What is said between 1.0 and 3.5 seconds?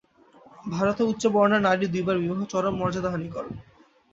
উচ্চবর্ণের নারীর দুইবার বিবাহ চরম মর্যাদাহানিকর।